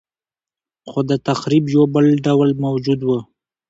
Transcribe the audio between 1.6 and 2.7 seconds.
یو بل ډول